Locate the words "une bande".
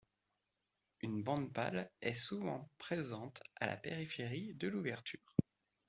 1.01-1.53